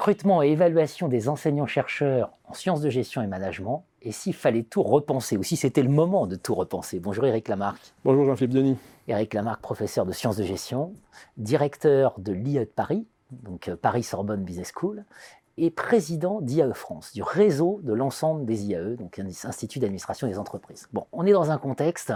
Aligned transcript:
recrutement 0.00 0.42
et 0.42 0.48
évaluation 0.48 1.08
des 1.08 1.28
enseignants-chercheurs 1.28 2.30
en 2.48 2.54
sciences 2.54 2.80
de 2.80 2.88
gestion 2.88 3.20
et 3.20 3.26
management, 3.26 3.84
et 4.00 4.12
s'il 4.12 4.32
fallait 4.32 4.62
tout 4.62 4.82
repenser, 4.82 5.36
ou 5.36 5.42
si 5.42 5.56
c'était 5.56 5.82
le 5.82 5.90
moment 5.90 6.26
de 6.26 6.36
tout 6.36 6.54
repenser. 6.54 7.00
Bonjour 7.00 7.26
Eric 7.26 7.48
Lamarck. 7.48 7.78
Bonjour 8.02 8.24
Jean-Philippe 8.24 8.54
Denis. 8.54 8.78
Eric 9.08 9.34
Lamarck, 9.34 9.60
professeur 9.60 10.06
de 10.06 10.12
sciences 10.12 10.38
de 10.38 10.44
gestion, 10.44 10.94
directeur 11.36 12.14
de 12.18 12.32
l'IE 12.32 12.60
de 12.60 12.64
Paris, 12.64 13.06
donc 13.30 13.68
euh, 13.68 13.76
Paris-Sorbonne 13.76 14.42
Business 14.42 14.72
School, 14.74 15.04
et 15.58 15.70
président 15.70 16.40
d'IAE 16.40 16.72
France, 16.72 17.12
du 17.12 17.22
réseau 17.22 17.80
de 17.82 17.92
l'ensemble 17.92 18.46
des 18.46 18.64
IAE, 18.68 18.96
donc 18.96 19.18
un 19.18 19.26
institut 19.26 19.80
d'administration 19.80 20.26
des 20.26 20.38
entreprises. 20.38 20.88
Bon, 20.94 21.04
on 21.12 21.26
est 21.26 21.32
dans 21.32 21.50
un 21.50 21.58
contexte 21.58 22.14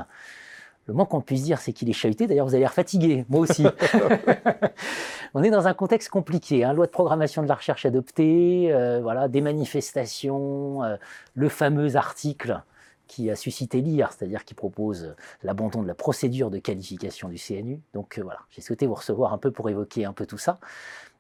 le 0.87 0.95
moins 0.95 1.07
qu'on 1.07 1.21
puisse 1.21 1.43
dire, 1.43 1.61
c'est 1.61 1.73
qu'il 1.73 1.89
est 1.89 1.95
chahuté. 1.95 2.27
D'ailleurs, 2.27 2.47
vous 2.47 2.55
avez 2.55 2.61
l'air 2.61 2.75
fatigué, 2.75 3.25
moi 3.29 3.41
aussi. 3.41 3.65
on 5.35 5.43
est 5.43 5.51
dans 5.51 5.67
un 5.67 5.75
contexte 5.75 6.11
compliqué. 6.11 6.65
Hein. 6.65 6.73
Loi 6.73 6.87
de 6.87 6.91
programmation 6.91 7.43
de 7.43 7.49
la 7.49 7.55
recherche 7.55 7.87
adoptée, 7.87 8.69
euh, 8.73 9.01
voilà, 9.01 9.29
des 9.29 9.41
manifestations, 9.41 10.83
euh, 10.83 10.97
le 11.35 11.49
fameux 11.49 11.97
article 11.97 12.63
qui 13.07 13.31
a 13.31 13.37
suscité 13.37 13.81
l'IR, 13.81 14.13
c'est-à-dire 14.13 14.45
qui 14.45 14.55
propose 14.55 15.15
l'abandon 15.43 15.83
de 15.83 15.87
la 15.87 15.95
procédure 15.95 16.51
de 16.51 16.59
qualification 16.59 17.29
du 17.29 17.37
CNU. 17.37 17.81
Donc 17.93 18.19
euh, 18.19 18.23
voilà, 18.23 18.41
j'ai 18.51 18.61
souhaité 18.61 18.87
vous 18.87 18.95
recevoir 18.95 19.33
un 19.33 19.39
peu 19.39 19.51
pour 19.51 19.69
évoquer 19.69 20.05
un 20.05 20.13
peu 20.13 20.27
tout 20.27 20.39
ça. 20.39 20.59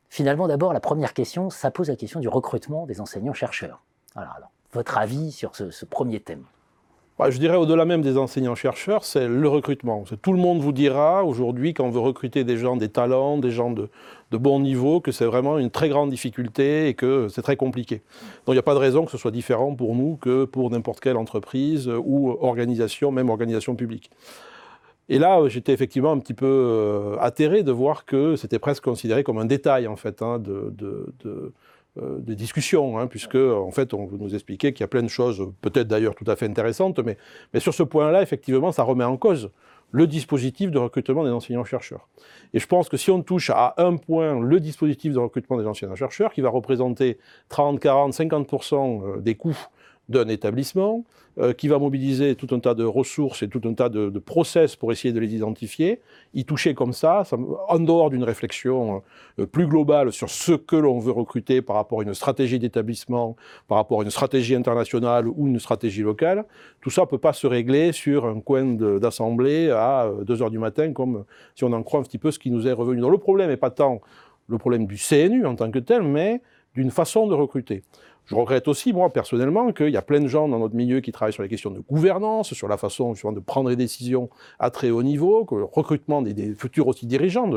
Finalement, 0.08 0.46
d'abord, 0.46 0.72
la 0.72 0.80
première 0.80 1.12
question, 1.12 1.50
ça 1.50 1.70
pose 1.70 1.88
la 1.88 1.96
question 1.96 2.20
du 2.20 2.28
recrutement 2.28 2.86
des 2.86 3.00
enseignants-chercheurs. 3.00 3.82
Alors, 4.14 4.38
votre 4.72 4.96
avis 4.96 5.32
sur 5.32 5.56
ce 5.56 5.84
premier 5.84 6.20
thème 6.20 6.44
je 7.30 7.38
dirais 7.38 7.56
au-delà 7.56 7.84
même 7.84 8.02
des 8.02 8.18
enseignants-chercheurs, 8.18 9.04
c'est 9.04 9.28
le 9.28 9.48
recrutement. 9.48 10.04
Tout 10.20 10.32
le 10.32 10.38
monde 10.38 10.60
vous 10.60 10.72
dira 10.72 11.24
aujourd'hui, 11.24 11.72
quand 11.72 11.84
on 11.84 11.90
veut 11.90 12.00
recruter 12.00 12.44
des 12.44 12.56
gens, 12.56 12.76
des 12.76 12.88
talents, 12.88 13.38
des 13.38 13.50
gens 13.50 13.70
de, 13.70 13.88
bon 14.32 14.58
niveau, 14.58 15.00
que 15.00 15.12
c'est 15.12 15.26
vraiment 15.26 15.58
une 15.58 15.70
très 15.70 15.88
grande 15.88 16.10
difficulté 16.10 16.88
et 16.88 16.94
que 16.94 17.28
c'est 17.28 17.42
très 17.42 17.54
compliqué. 17.54 18.02
Donc 18.46 18.48
il 18.48 18.54
n'y 18.54 18.58
a 18.58 18.62
pas 18.62 18.74
de 18.74 18.80
raison 18.80 19.04
que 19.04 19.12
ce 19.12 19.18
soit 19.18 19.30
différent 19.30 19.76
pour 19.76 19.94
nous 19.94 20.16
que 20.16 20.44
pour 20.44 20.70
n'importe 20.70 20.98
quelle 20.98 21.16
entreprise 21.16 21.88
ou 21.88 22.30
organisation, 22.40 23.12
même 23.12 23.30
organisation 23.30 23.76
publique. 23.76 24.10
Et 25.08 25.20
là, 25.20 25.40
j'étais 25.48 25.72
effectivement 25.72 26.10
un 26.10 26.18
petit 26.18 26.34
peu 26.34 26.46
euh, 26.46 27.16
atterré 27.20 27.62
de 27.62 27.70
voir 27.70 28.06
que 28.06 28.34
c'était 28.34 28.58
presque 28.58 28.82
considéré 28.82 29.22
comme 29.22 29.38
un 29.38 29.44
détail, 29.44 29.86
en 29.86 29.96
fait, 29.96 30.20
hein, 30.20 30.40
de, 30.40 30.74
de 30.76 31.52
des 31.96 32.34
discussions, 32.34 32.98
hein, 32.98 33.06
puisque 33.06 33.36
en 33.36 33.70
fait 33.70 33.94
on 33.94 34.08
nous 34.10 34.34
expliquer 34.34 34.72
qu'il 34.72 34.80
y 34.80 34.84
a 34.84 34.88
plein 34.88 35.02
de 35.02 35.08
choses, 35.08 35.52
peut-être 35.60 35.86
d'ailleurs 35.86 36.14
tout 36.14 36.28
à 36.28 36.34
fait 36.34 36.46
intéressantes, 36.46 36.98
mais, 36.98 37.16
mais 37.52 37.60
sur 37.60 37.72
ce 37.72 37.84
point-là, 37.84 38.20
effectivement, 38.22 38.72
ça 38.72 38.82
remet 38.82 39.04
en 39.04 39.16
cause 39.16 39.50
le 39.92 40.08
dispositif 40.08 40.72
de 40.72 40.78
recrutement 40.78 41.22
des 41.22 41.30
enseignants-chercheurs. 41.30 42.08
Et 42.52 42.58
je 42.58 42.66
pense 42.66 42.88
que 42.88 42.96
si 42.96 43.12
on 43.12 43.22
touche 43.22 43.50
à 43.50 43.74
un 43.76 43.96
point 43.96 44.40
le 44.40 44.58
dispositif 44.58 45.12
de 45.12 45.20
recrutement 45.20 45.56
des 45.56 45.66
enseignants-chercheurs, 45.68 46.32
qui 46.32 46.40
va 46.40 46.48
représenter 46.48 47.18
30, 47.48 47.78
40, 47.78 48.12
50% 48.12 49.22
des 49.22 49.36
coûts 49.36 49.56
d'un 50.08 50.28
établissement, 50.28 51.04
euh, 51.38 51.52
qui 51.52 51.66
va 51.66 51.80
mobiliser 51.80 52.36
tout 52.36 52.54
un 52.54 52.60
tas 52.60 52.74
de 52.74 52.84
ressources 52.84 53.42
et 53.42 53.48
tout 53.48 53.60
un 53.64 53.74
tas 53.74 53.88
de, 53.88 54.08
process 54.18 54.76
pour 54.76 54.92
essayer 54.92 55.12
de 55.12 55.18
les 55.18 55.34
identifier. 55.34 56.00
Y 56.32 56.44
toucher 56.44 56.74
comme 56.74 56.92
ça, 56.92 57.24
en 57.68 57.78
dehors 57.80 58.10
d'une 58.10 58.22
réflexion 58.22 59.02
euh, 59.40 59.46
plus 59.46 59.66
globale 59.66 60.12
sur 60.12 60.30
ce 60.30 60.52
que 60.52 60.76
l'on 60.76 61.00
veut 61.00 61.10
recruter 61.10 61.60
par 61.60 61.76
rapport 61.76 62.00
à 62.00 62.02
une 62.04 62.14
stratégie 62.14 62.60
d'établissement, 62.60 63.34
par 63.66 63.78
rapport 63.78 64.00
à 64.00 64.04
une 64.04 64.10
stratégie 64.10 64.54
internationale 64.54 65.26
ou 65.26 65.48
une 65.48 65.58
stratégie 65.58 66.02
locale, 66.02 66.44
tout 66.80 66.90
ça 66.90 67.00
ne 67.02 67.06
peut 67.06 67.18
pas 67.18 67.32
se 67.32 67.48
régler 67.48 67.90
sur 67.90 68.26
un 68.26 68.40
coin 68.40 68.74
d'assemblée 68.74 69.70
à 69.70 70.08
2 70.22 70.40
euh, 70.40 70.44
heures 70.44 70.50
du 70.50 70.60
matin, 70.60 70.92
comme 70.92 71.24
si 71.56 71.64
on 71.64 71.72
en 71.72 71.82
croit 71.82 71.98
un 71.98 72.04
petit 72.04 72.18
peu 72.18 72.30
ce 72.30 72.38
qui 72.38 72.50
nous 72.50 72.68
est 72.68 72.72
revenu. 72.72 73.00
Donc 73.00 73.10
le 73.10 73.18
problème 73.18 73.48
n'est 73.48 73.56
pas 73.56 73.70
tant 73.70 74.00
le 74.46 74.58
problème 74.58 74.86
du 74.86 74.96
CNU 74.96 75.46
en 75.46 75.56
tant 75.56 75.70
que 75.70 75.78
tel, 75.78 76.02
mais 76.02 76.42
d'une 76.74 76.90
façon 76.90 77.26
de 77.26 77.34
recruter. 77.34 77.82
Je 78.26 78.34
regrette 78.34 78.68
aussi, 78.68 78.94
moi, 78.94 79.10
personnellement, 79.10 79.72
qu'il 79.72 79.90
y 79.90 79.98
a 79.98 80.02
plein 80.02 80.20
de 80.20 80.28
gens 80.28 80.48
dans 80.48 80.58
notre 80.58 80.74
milieu 80.74 81.00
qui 81.00 81.12
travaillent 81.12 81.34
sur 81.34 81.42
les 81.42 81.48
questions 81.48 81.70
de 81.70 81.80
gouvernance, 81.80 82.54
sur 82.54 82.68
la 82.68 82.78
façon 82.78 83.12
de 83.12 83.40
prendre 83.40 83.68
des 83.68 83.76
décisions 83.76 84.30
à 84.58 84.70
très 84.70 84.90
haut 84.90 85.02
niveau, 85.02 85.44
que 85.44 85.56
le 85.56 85.64
recrutement 85.64 86.22
des, 86.22 86.54
futurs 86.54 86.88
aussi 86.88 87.04
dirigeants 87.06 87.50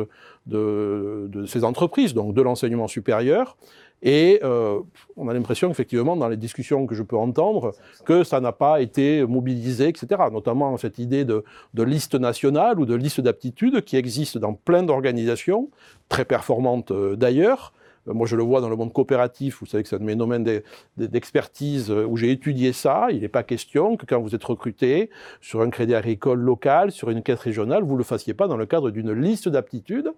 de, 0.45 1.45
ces 1.47 1.63
entreprises, 1.63 2.13
donc 2.13 2.33
de 2.33 2.41
l'enseignement 2.41 2.87
supérieur. 2.87 3.55
Et 4.03 4.41
euh, 4.43 4.79
on 5.15 5.27
a 5.29 5.33
l'impression, 5.33 5.71
effectivement, 5.71 6.17
dans 6.17 6.27
les 6.27 6.37
discussions 6.37 6.85
que 6.85 6.93
je 6.93 7.01
peux 7.01 7.17
entendre, 7.17 7.73
que 8.05 8.23
ça 8.23 8.41
n'a 8.41 8.51
pas 8.51 8.81
été 8.81 9.25
mobilisé, 9.25 9.87
etc. 9.87 10.21
Notamment 10.31 10.75
cette 10.77 10.99
idée 10.99 11.23
de, 11.23 11.43
liste 11.73 12.15
nationale 12.15 12.77
ou 12.79 12.85
de 12.85 12.93
liste 12.93 13.21
d'aptitudes 13.21 13.81
qui 13.85 13.95
existe 13.95 14.37
dans 14.37 14.53
plein 14.53 14.83
d'organisations, 14.83 15.69
très 16.09 16.25
performantes 16.25 16.91
euh, 16.91 17.15
d'ailleurs, 17.15 17.73
moi, 18.13 18.27
je 18.27 18.35
le 18.35 18.43
vois 18.43 18.61
dans 18.61 18.69
le 18.69 18.75
monde 18.75 18.93
coopératif, 18.93 19.59
vous 19.59 19.65
savez 19.65 19.83
que 19.83 19.89
c'est 19.89 19.95
un 19.95 19.99
de 19.99 20.03
mes 20.03 20.15
domaines 20.15 20.61
d'expertise 20.97 21.91
euh, 21.91 22.05
où 22.05 22.17
j'ai 22.17 22.31
étudié 22.31 22.73
ça. 22.73 23.07
Il 23.11 23.21
n'est 23.21 23.27
pas 23.27 23.43
question 23.43 23.97
que 23.97 24.05
quand 24.05 24.19
vous 24.19 24.33
êtes 24.33 24.43
recruté 24.43 25.09
sur 25.41 25.61
un 25.61 25.69
crédit 25.69 25.95
agricole 25.95 26.39
local, 26.39 26.91
sur 26.91 27.09
une 27.09 27.21
caisse 27.21 27.39
régionale, 27.39 27.83
vous 27.83 27.93
ne 27.93 27.99
le 27.99 28.03
fassiez 28.03 28.33
pas 28.33 28.47
dans 28.47 28.57
le 28.57 28.65
cadre 28.65 28.91
d'une 28.91 29.11
liste 29.11 29.49
d'aptitudes 29.49 30.11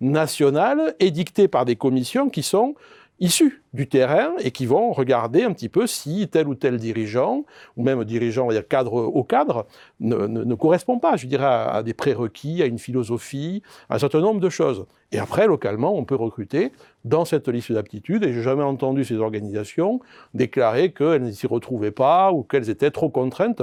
nationale 0.00 0.94
édictée 1.00 1.48
par 1.48 1.64
des 1.64 1.76
commissions 1.76 2.28
qui 2.28 2.42
sont 2.42 2.74
issus 3.18 3.62
du 3.72 3.88
terrain 3.88 4.32
et 4.40 4.50
qui 4.50 4.66
vont 4.66 4.92
regarder 4.92 5.42
un 5.42 5.52
petit 5.52 5.68
peu 5.68 5.86
si 5.86 6.28
tel 6.28 6.48
ou 6.48 6.54
tel 6.54 6.76
dirigeant, 6.76 7.44
ou 7.76 7.82
même 7.82 8.04
dirigeant, 8.04 8.48
cadre 8.68 8.94
au 8.94 9.24
cadre, 9.24 9.66
ne, 10.00 10.54
correspond 10.54 10.98
pas, 10.98 11.16
je 11.16 11.26
dirais, 11.26 11.44
à, 11.44 11.82
des 11.82 11.94
prérequis, 11.94 12.62
à 12.62 12.66
une 12.66 12.78
philosophie, 12.78 13.62
à 13.88 13.96
un 13.96 13.98
certain 13.98 14.20
nombre 14.20 14.40
de 14.40 14.48
choses. 14.48 14.86
Et 15.12 15.18
après, 15.18 15.46
localement, 15.46 15.94
on 15.94 16.04
peut 16.04 16.16
recruter 16.16 16.72
dans 17.04 17.24
cette 17.24 17.48
liste 17.48 17.72
d'aptitudes, 17.72 18.24
et 18.24 18.32
je 18.32 18.38
n'ai 18.38 18.42
jamais 18.42 18.64
entendu 18.64 19.04
ces 19.04 19.16
organisations 19.16 20.00
déclarer 20.34 20.92
qu'elles 20.92 21.22
ne 21.22 21.30
s'y 21.30 21.46
retrouvaient 21.46 21.90
pas 21.92 22.32
ou 22.32 22.42
qu'elles 22.42 22.70
étaient 22.70 22.90
trop 22.90 23.08
contraintes 23.08 23.62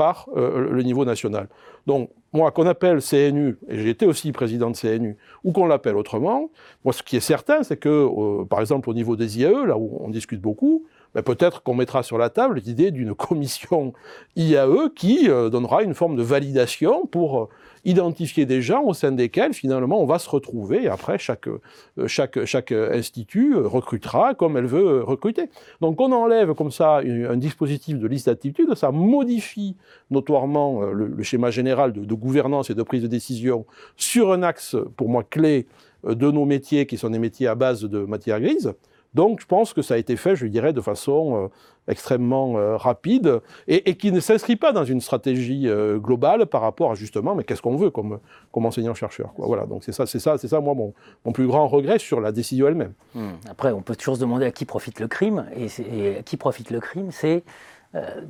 par 0.00 0.30
euh, 0.34 0.70
le 0.70 0.82
niveau 0.82 1.04
national. 1.04 1.46
Donc, 1.86 2.08
moi, 2.32 2.50
qu'on 2.52 2.66
appelle 2.66 3.02
CNU, 3.02 3.58
et 3.68 3.76
j'ai 3.80 3.90
été 3.90 4.06
aussi 4.06 4.32
président 4.32 4.70
de 4.70 4.76
CNU, 4.82 5.18
ou 5.44 5.52
qu'on 5.52 5.66
l'appelle 5.66 5.94
autrement, 5.94 6.48
moi, 6.86 6.94
ce 6.94 7.02
qui 7.02 7.18
est 7.18 7.26
certain, 7.34 7.62
c'est 7.62 7.76
que, 7.76 7.90
euh, 7.90 8.46
par 8.46 8.60
exemple, 8.60 8.88
au 8.88 8.94
niveau 8.94 9.14
des 9.14 9.38
IAE, 9.40 9.66
là 9.66 9.76
où 9.76 9.98
on 10.00 10.08
discute 10.08 10.40
beaucoup, 10.40 10.86
ben, 11.14 11.22
peut-être 11.22 11.62
qu'on 11.62 11.74
mettra 11.74 12.02
sur 12.02 12.18
la 12.18 12.30
table 12.30 12.60
l'idée 12.64 12.90
d'une 12.90 13.14
commission 13.26 13.92
IAE 14.36 14.90
qui 14.94 15.28
euh, 15.28 15.50
donnera 15.50 15.82
une 15.82 15.94
forme 15.94 16.16
de 16.16 16.22
validation 16.22 17.06
pour 17.06 17.48
identifier 17.84 18.46
des 18.46 18.60
gens 18.60 18.82
au 18.84 18.94
sein 18.94 19.12
desquels 19.12 19.54
finalement 19.54 20.02
on 20.02 20.06
va 20.06 20.18
se 20.18 20.28
retrouver 20.28 20.84
et 20.84 20.88
après 20.88 21.18
chaque, 21.18 21.48
euh, 21.48 22.98
institut 22.98 23.54
euh, 23.54 23.66
recrutera 23.66 24.34
comme 24.34 24.56
elle 24.56 24.66
veut 24.66 24.86
euh, 24.86 25.02
recruter. 25.02 25.48
Donc 25.80 26.00
on 26.00 26.12
enlève 26.12 26.54
comme 26.54 26.70
ça 26.70 26.98
un 26.98 27.36
dispositif 27.36 27.98
de 27.98 28.06
liste 28.06 28.26
d'attitudes, 28.26 28.74
ça 28.74 28.90
modifie 28.90 29.76
notoirement 30.10 30.82
le, 30.82 31.22
schéma 31.22 31.50
général 31.50 31.92
de, 31.92 32.04
de, 32.04 32.14
gouvernance 32.14 32.70
et 32.70 32.74
de 32.74 32.82
prise 32.82 33.02
de 33.02 33.06
décision 33.06 33.64
sur 33.96 34.32
un 34.32 34.42
axe 34.42 34.76
pour 34.96 35.08
moi 35.08 35.22
clé 35.22 35.66
de 36.04 36.30
nos 36.30 36.44
métiers 36.44 36.86
qui 36.86 36.96
sont 36.96 37.10
des 37.10 37.18
métiers 37.18 37.46
à 37.46 37.54
base 37.54 37.82
de 37.82 38.00
matière 38.00 38.40
grise. 38.40 38.72
Donc 39.14 39.40
je 39.40 39.46
pense 39.46 39.72
que 39.72 39.82
ça 39.82 39.94
a 39.94 39.96
été 39.96 40.16
fait, 40.16 40.36
je 40.36 40.46
dirais, 40.46 40.72
de 40.72 40.80
façon 40.80 41.44
euh, 41.44 41.48
extrêmement 41.88 42.56
euh, 42.56 42.76
rapide 42.76 43.40
et, 43.66 43.96
qui 43.96 44.12
ne 44.12 44.20
s'inscrit 44.20 44.56
pas 44.56 44.72
dans 44.72 44.84
une 44.84 45.00
stratégie 45.00 45.68
euh, 45.68 45.98
globale 45.98 46.46
par 46.46 46.60
rapport 46.60 46.92
à 46.92 46.94
justement, 46.94 47.34
mais 47.34 47.42
qu'est-ce 47.42 47.62
qu'on 47.62 47.76
veut 47.76 47.90
comme, 47.90 48.20
enseignant-chercheur 48.54 49.32
Voilà, 49.36 49.66
donc 49.66 49.82
c'est 49.82 49.92
ça, 49.92 50.06
c'est 50.06 50.20
ça, 50.20 50.38
c'est 50.38 50.48
ça, 50.48 50.60
moi, 50.60 50.74
mon, 50.74 50.94
mon, 51.24 51.32
plus 51.32 51.46
grand 51.46 51.66
regret 51.66 51.98
sur 51.98 52.20
la 52.20 52.30
décision 52.30 52.68
elle-même. 52.68 52.92
Hmm. 53.14 53.30
Après, 53.48 53.72
on 53.72 53.82
peut 53.82 53.96
toujours 53.96 54.14
se 54.14 54.20
demander 54.20 54.46
à 54.46 54.52
qui 54.52 54.64
profite 54.64 55.00
le 55.00 55.08
crime, 55.08 55.46
et, 55.56 55.66
et 55.92 56.18
à 56.18 56.22
qui 56.22 56.36
profite 56.36 56.70
le 56.70 56.80
crime, 56.80 57.10
c'est 57.10 57.42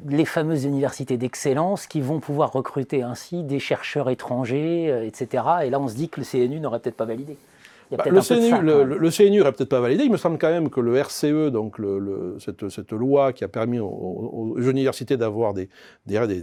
les 0.09 0.25
fameuses 0.25 0.65
universités 0.65 1.19
d'excellence 1.19 1.87
qui 1.87 2.01
vont 2.01 2.19
pouvoir 2.19 2.51
recruter 2.51 3.03
ainsi 3.03 3.43
des 3.43 3.59
chercheurs 3.59 4.09
étrangers, 4.09 5.07
etc. 5.07 5.45
Et 5.65 5.69
là, 5.69 5.79
on 5.79 5.87
se 5.87 5.95
dit 5.95 6.09
que 6.09 6.19
le 6.19 6.25
CNU 6.25 6.61
n'aurait 6.61 6.81
peut-être 6.81 6.97
pas 6.97 7.05
validé. 7.05 7.37
Bah, 7.91 8.05
le, 8.07 8.21
CNU, 8.21 8.63
le, 8.63 9.11
CNU 9.11 9.39
n'aurait 9.39 9.53
peut-être 9.53 9.69
pas 9.69 9.81
validé. 9.81 10.05
Il 10.05 10.13
me 10.13 10.17
semble 10.17 10.39
quand 10.39 10.51
même 10.51 10.71
que 10.71 10.81
le 10.81 10.97
RCE, 10.97 11.51
donc 11.51 11.77
cette, 12.39 12.93
loi 12.93 13.33
qui 13.33 13.43
a 13.43 13.49
permis 13.49 13.81
aux, 13.81 14.57
universités 14.59 15.17
d'avoir 15.17 15.55
des, 15.55 15.69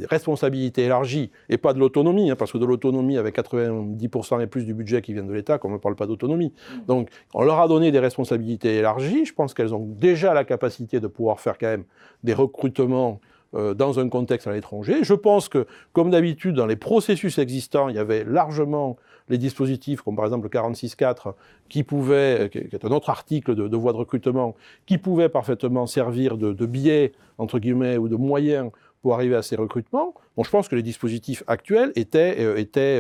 responsabilités 0.10 0.84
élargies 0.84 1.32
et 1.50 1.58
pas 1.58 1.74
de 1.74 1.80
l'autonomie, 1.80 2.32
hein, 2.32 2.36
parce 2.36 2.52
que 2.52 2.58
de 2.58 2.66
l'autonomie 2.66 3.18
avec 3.18 3.38
90% 3.38 4.42
et 4.42 4.48
plus 4.48 4.66
du 4.66 4.74
budget 4.74 5.02
qui 5.02 5.14
vient 5.14 5.24
de 5.24 5.34
l'État, 5.34 5.58
qu'on 5.58 5.72
ne 5.72 5.78
parle 5.78 5.96
pas 5.96 6.06
d'autonomie. 6.06 6.54
Mm. 6.54 6.86
Donc 6.88 7.10
on 7.34 7.44
leur 7.44 7.60
a 7.60 7.68
donné 7.68 7.92
des 7.92 8.00
responsabilités 8.00 8.76
élargies. 8.76 9.26
Je 9.26 9.34
pense 9.34 9.54
qu'elles 9.54 9.74
ont 9.74 9.86
déjà 9.86 10.34
la 10.34 10.44
capacité 10.44 11.00
de 11.00 11.08
pouvoir 11.08 11.40
faire 11.40 11.58
quand 11.58 11.68
même 11.68 11.86
des 12.24 12.34
recrutements 12.34 13.22
dans 13.54 14.00
un 14.00 14.10
contexte 14.10 14.48
à 14.48 14.54
l'étranger. 14.54 15.04
Je 15.04 15.14
pense 15.14 15.50
que, 15.50 15.66
comme 15.94 16.12
d'habitude, 16.12 16.56
dans 16.56 16.66
les 16.66 16.76
processus 16.76 17.38
existants, 17.38 17.90
il 17.90 17.96
y 17.96 18.00
avait 18.00 18.24
largement 18.24 18.98
les 19.30 19.38
dispositifs, 19.38 20.02
comme 20.02 20.16
par 20.16 20.26
exemple 20.26 20.44
le 20.44 20.50
46.4, 20.50 21.34
qui 21.70 21.84
pouvait, 21.84 22.42
euh, 22.42 22.48
qui 22.48 22.60
est 22.60 22.86
un 22.86 22.92
autre 22.92 23.10
article 23.10 23.56
de, 23.56 23.78
voie 23.78 23.92
de 23.92 23.98
recrutement, 23.98 24.56
qui 24.86 24.98
pouvait 24.98 25.30
parfaitement 25.30 25.86
servir 25.86 26.38
de, 26.38 26.54
de 26.54 26.66
biais, 26.66 27.14
entre 27.38 27.60
guillemets, 27.60 27.98
ou 27.98 28.08
de 28.08 28.16
moyen 28.16 28.72
pour 29.02 29.14
arriver 29.14 29.36
à 29.36 29.42
ces 29.42 29.56
recrutements. 29.56 30.14
Bon, 30.36 30.44
je 30.44 30.50
pense 30.50 30.68
que 30.68 30.76
les 30.76 30.84
dispositifs 30.84 31.44
actuels 31.48 31.92
étaient, 31.96 32.36
euh, 32.40 32.58
étaient 32.58 33.00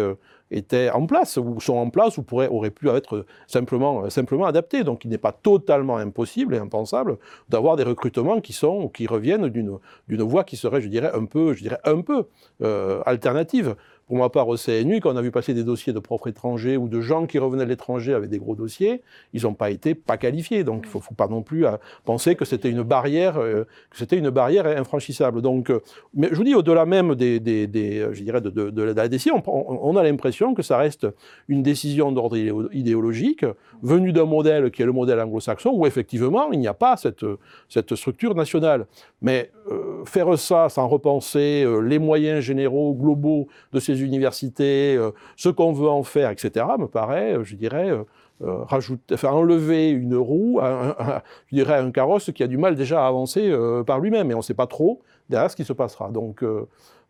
étaient 0.52 0.90
en 0.90 1.06
place, 1.06 1.38
ou 1.38 1.60
sont 1.60 1.78
en 1.78 1.90
place, 1.90 2.18
ou 2.18 2.24
pourraient, 2.24 2.48
auraient 2.48 2.72
pu 2.72 2.90
être 2.90 3.26
simplement, 3.48 4.10
simplement 4.10 4.46
adaptés. 4.46 4.84
Donc 4.84 5.06
il 5.06 5.10
n'est 5.10 5.18
pas 5.18 5.32
totalement 5.32 5.98
impossible 5.98 6.56
et 6.56 6.58
impensable 6.58 7.18
d'avoir 7.50 7.76
des 7.76 7.84
recrutements 7.84 8.42
qui 8.42 8.54
sont, 8.54 8.82
ou 8.84 8.90
qui 8.90 9.08
reviennent 9.08 9.50
d'une 9.50 9.80
voie 10.24 10.44
qui 10.44 10.58
serait, 10.58 10.82
je 10.82 10.88
dirais, 10.88 11.12
un 11.14 11.26
peu, 11.26 11.54
je 11.54 11.62
dirais, 11.62 11.80
un 11.84 12.02
peu 12.02 12.26
euh, 12.62 13.02
alternative. 13.06 13.76
Pour 14.08 14.16
ma 14.16 14.30
part, 14.30 14.48
au 14.48 14.56
CNU, 14.56 15.02
quand 15.02 15.14
on 15.14 15.18
a 15.18 15.22
vu 15.22 15.32
passer 15.32 15.54
des 15.54 15.66
dossiers 15.66 15.92
de 15.92 16.00
propres 16.00 16.30
étrangers 16.30 16.78
ou 16.78 16.88
de 16.88 17.02
gens 17.02 17.26
qui 17.26 17.40
revenaient 17.40 17.66
de 17.66 17.70
l'étranger 17.70 18.14
avec 18.14 18.30
des 18.30 18.40
gros 18.40 18.56
dossiers, 18.56 19.02
ils 19.34 19.44
n'ont 19.44 19.54
pas 19.54 19.70
été 19.70 19.96
pas 19.96 20.16
qualifiés. 20.16 20.64
Donc, 20.64 20.84
il 20.86 20.96
ne 20.96 21.02
faut, 21.02 21.14
pas 21.14 21.28
non 21.28 21.42
plus 21.42 21.66
euh, 21.66 21.72
penser 22.06 22.36
que 22.36 22.46
c'était 22.46 22.70
une 22.70 22.84
barrière, 22.84 23.38
euh, 23.38 23.66
que 23.90 23.98
c'était 23.98 24.18
une 24.18 24.30
barrière 24.30 24.66
infranchissable. 24.66 25.42
Donc, 25.42 25.70
euh, 25.70 25.82
mais 26.14 26.30
je 26.32 26.36
vous 26.36 26.46
dis, 26.46 26.56
au-delà 26.56 26.86
même 26.86 27.16
des, 27.16 27.42
des, 27.42 28.08
je 28.14 28.24
dirais, 28.24 28.40
de, 28.40 28.50
de, 28.50 28.82
la 28.82 29.10
décision, 29.10 29.44
on, 29.46 29.80
on 29.82 29.98
a 29.98 30.04
l'impression 30.04 30.37
que 30.56 30.62
ça 30.62 30.78
reste 30.78 31.08
une 31.48 31.64
décision 31.64 32.12
d'ordre 32.12 32.38
idéologique 32.74 33.46
venue 33.82 34.12
d'un 34.12 34.26
modèle 34.26 34.72
qui 34.72 34.82
est 34.82 34.86
le 34.86 34.92
modèle 34.92 35.20
anglo-saxon, 35.20 35.72
où 35.74 35.86
effectivement, 35.86 36.52
il 36.52 36.60
n'y 36.60 36.68
a 36.68 36.74
pas 36.74 36.98
cette, 36.98 37.26
cette 37.70 37.96
structure 37.96 38.36
nationale. 38.36 38.88
Mais 39.22 39.52
faire 40.06 40.38
ça 40.38 40.70
sans 40.70 40.88
repenser 40.88 41.66
les 41.84 42.00
moyens 42.00 42.42
généraux, 42.42 42.94
globaux 42.94 43.48
de 43.74 43.80
ces 43.80 44.02
universités, 44.04 44.96
euh, 44.96 45.12
ce 45.36 45.50
qu'on 45.50 45.74
veut 45.74 45.90
en 45.90 46.04
faire, 46.04 46.30
etc., 46.30 46.66
me 46.80 46.88
paraît, 46.88 47.38
euh, 47.38 47.44
je 47.44 47.56
dirais, 47.56 47.90
euh, 47.90 48.04
rajouter, 48.64 49.16
enlever 49.24 49.90
une 49.90 50.16
roue, 50.16 50.60
je 51.48 51.56
dirais 51.56 51.78
un 51.78 51.92
carrosse 51.92 52.32
qui 52.32 52.44
a 52.44 52.48
du 52.48 52.58
mal 52.58 52.76
déjà 52.76 53.04
à 53.04 53.08
avancer 53.08 53.52
par 53.88 54.00
lui-même, 54.00 54.30
et 54.30 54.34
on 54.36 54.38
ne 54.38 54.44
sait 54.44 54.54
pas 54.54 54.68
trop 54.68 55.02
derrière 55.28 55.50
ce 55.50 55.56
qui 55.56 55.66
se 55.66 55.74
passera. 55.74 56.10
Donc, 56.10 56.44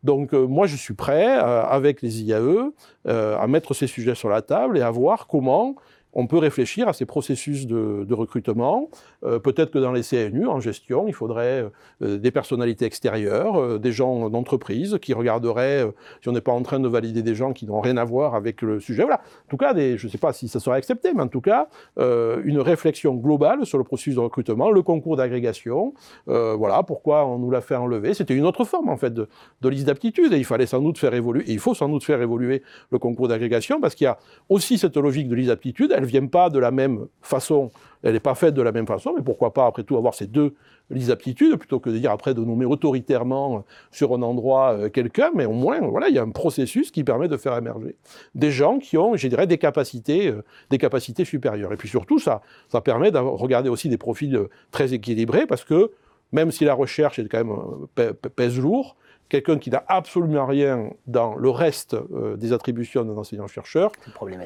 donc 0.04 0.34
moi, 0.34 0.68
je 0.68 0.76
suis 0.76 0.94
prêt, 0.94 1.28
avec 1.28 2.02
les 2.02 2.24
IAE, 2.24 2.72
à 3.06 3.48
mettre 3.48 3.74
ces 3.74 3.88
sujets 3.88 4.16
sur 4.16 4.30
la 4.30 4.42
table 4.42 4.78
et 4.78 4.82
à 4.82 4.92
voir 4.92 5.28
comment 5.28 5.76
on 6.14 6.28
peut 6.28 6.38
réfléchir 6.38 6.88
à 6.88 6.94
ces 6.94 7.06
processus 7.06 7.68
de, 7.68 8.14
recrutement. 8.14 8.90
Euh, 9.24 9.38
peut-être 9.40 9.72
que 9.72 9.78
dans 9.78 9.92
les 9.92 10.02
CNU, 10.02 10.48
en 10.48 10.60
gestion, 10.60 11.08
il 11.08 11.14
faudrait 11.14 11.70
euh, 12.02 12.18
des 12.18 12.32
personnalités 12.32 12.86
extérieures, 12.86 13.62
euh, 13.62 13.78
des 13.78 13.92
gens 13.92 14.30
d'entreprise 14.30 14.98
qui 15.02 15.14
regarderaient 15.14 15.86
si 16.22 16.30
on 16.30 16.32
n'est 16.32 16.42
pas 16.42 16.52
en 16.52 16.64
train 16.64 16.80
de 16.80 16.88
valider 16.88 17.22
des 17.22 17.36
gens 17.36 17.54
qui 17.54 17.68
n'ont 17.68 17.82
rien 17.82 17.98
à 17.98 18.04
voir 18.04 18.34
avec 18.34 18.62
le 18.64 18.80
sujet. 18.80 19.04
Voilà. 19.04 19.22
En 19.46 19.50
tout 19.50 19.58
cas, 19.58 19.76
je 19.76 20.04
ne 20.04 20.12
sais 20.12 20.18
pas 20.18 20.34
si 20.34 20.48
ça 20.48 20.60
sera 20.60 20.76
accepté, 20.76 21.14
mais 21.14 21.22
en 21.22 21.28
tout 21.28 21.42
cas, 21.42 21.68
une 21.98 22.60
réflexion 22.60 23.14
globale 23.14 23.66
sur 23.66 23.78
le 23.78 23.84
processus 23.84 24.16
de 24.16 24.20
recrutement, 24.20 24.72
le 24.72 24.82
concours 24.82 25.18
d'agrégation. 25.18 25.94
voilà 26.26 26.82
pourquoi 26.84 27.26
on 27.26 27.38
nous 27.38 27.52
l'a 27.52 27.62
fait 27.62 27.76
enlever. 27.76 28.14
C'était 28.14 28.36
une 28.36 28.46
autre 28.46 28.64
forme, 28.64 28.90
en 28.90 28.98
fait, 28.98 29.14
de, 29.14 29.28
de 29.62 29.70
liste 29.70 29.86
d'aptitude 29.86 30.34
et 30.34 30.38
il 30.38 30.46
fallait 30.46 30.66
sans 30.66 30.82
doute 30.82 30.98
faire 30.98 31.14
évoluer, 31.14 31.44
il 31.48 31.60
faut 31.60 31.74
sans 31.74 31.90
doute 31.90 32.04
faire 32.04 32.22
évoluer 32.22 32.64
le 32.92 33.00
concours 33.00 33.28
d'agrégation 33.28 33.80
parce 33.80 33.96
qu'il 33.96 34.06
y 34.06 34.08
a 34.08 34.18
aussi 34.50 34.78
cette 34.78 34.98
logique 34.98 35.28
de 35.28 35.36
liste 35.36 35.50
d'aptitude. 35.50 35.92
Elle 35.98 36.06
vient 36.06 36.28
pas 36.28 36.52
de 36.52 36.60
la 36.60 36.70
même 36.70 37.08
façon, 37.24 37.72
elle 38.04 38.14
n'est 38.14 38.20
pas 38.20 38.36
faite 38.36 38.54
de 38.54 38.62
la 38.62 38.72
même 38.72 38.86
façon, 38.86 39.14
mais 39.16 39.24
pourquoi 39.24 39.52
pas 39.52 39.66
après 39.66 39.82
tout 39.82 39.98
avoir 39.98 40.14
ces 40.14 40.28
deux 40.28 40.54
listes 40.92 41.08
d'aptitudes 41.08 41.58
plutôt 41.58 41.80
que 41.80 41.90
de 41.90 41.98
dire 41.98 42.12
après 42.12 42.36
de 42.36 42.42
nommer 42.42 42.66
autoritairement 42.66 43.66
sur 43.90 44.14
un 44.14 44.22
endroit 44.22 44.74
euh, 44.74 44.90
quelqu'un, 44.90 45.32
mais 45.34 45.46
au 45.46 45.54
moins 45.54 45.80
voilà 45.80 46.08
il 46.10 46.16
y 46.16 46.20
a 46.20 46.22
un 46.22 46.30
processus 46.30 46.92
qui 46.92 47.04
permet 47.04 47.28
de 47.28 47.36
faire 47.36 47.58
émerger 47.58 47.96
des 48.36 48.52
gens 48.52 48.78
qui 48.78 48.96
ont, 48.96 49.16
je 49.16 49.28
dirais, 49.28 49.48
des 49.48 49.58
capacités, 49.58 50.28
euh, 50.28 50.44
des 50.70 50.78
capacités 50.78 51.26
supérieures. 51.26 51.74
Et 51.74 51.78
puis 51.78 51.90
surtout 51.90 52.20
ça, 52.20 52.42
ça 52.70 52.80
permet 52.82 53.10
de 53.10 53.18
regarder 53.18 53.70
aussi 53.70 53.90
des 53.90 53.98
profils 53.98 54.36
euh, 54.36 54.50
très 54.70 54.94
équilibrés 54.94 55.48
parce 55.48 55.64
que 55.64 55.90
même 56.32 56.52
si 56.52 56.64
la 56.64 56.76
recherche 56.76 57.18
est 57.18 57.28
quand 57.28 57.44
même 57.44 58.18
pèse 58.36 58.60
lourd, 58.60 58.98
quelqu'un 59.30 59.58
qui 59.58 59.72
n'a 59.72 59.84
absolument 59.88 60.46
rien 60.46 60.92
dans 61.08 61.36
le 61.36 61.50
reste 61.50 61.96
des 62.38 62.52
attributions 62.52 63.06
d'un 63.06 63.16
enseignant-chercheur 63.16 63.94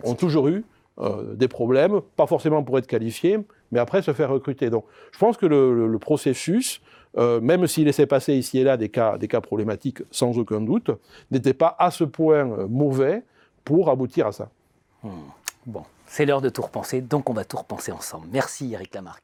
ont 0.04 0.14
toujours 0.14 0.48
eu 0.48 0.64
euh, 1.00 1.36
des 1.36 1.48
problèmes, 1.48 2.02
pas 2.18 2.28
forcément 2.28 2.64
pour 2.64 2.78
être 2.78 2.86
qualifié, 2.86 3.40
mais 3.72 3.80
après 3.80 4.02
se 4.02 4.12
faire 4.12 4.30
recruter. 4.30 4.70
Donc 4.70 4.86
je 5.14 5.18
pense 5.18 5.38
que 5.38 5.46
le, 5.46 5.98
processus, 6.00 6.82
euh, 7.18 7.40
même 7.40 7.66
s'il 7.66 7.86
laissait 7.86 8.06
passer 8.06 8.36
ici 8.36 8.60
et 8.60 8.64
là 8.64 8.76
des 8.76 8.90
cas, 8.90 9.18
des 9.18 9.28
cas 9.28 9.40
problématiques 9.40 10.04
sans 10.12 10.38
aucun 10.38 10.60
doute, 10.60 10.92
n'était 11.32 11.54
pas 11.54 11.76
à 11.80 11.92
ce 11.92 12.04
point 12.04 12.46
euh, 12.46 12.68
mauvais 12.68 13.24
pour 13.64 13.90
aboutir 13.90 14.28
à 14.28 14.32
ça. 14.34 14.50
Hmm. 15.02 15.10
Bon, 15.66 15.84
c'est 16.08 16.26
l'heure 16.26 16.42
de 16.42 16.50
tout 16.50 16.62
repenser, 16.62 17.02
donc 17.02 17.30
on 17.30 17.34
va 17.34 17.46
tout 17.46 17.58
repenser 17.58 17.92
ensemble. 17.94 18.28
Merci 18.32 18.74
Eric 18.74 18.94
Lamarck. 18.94 19.24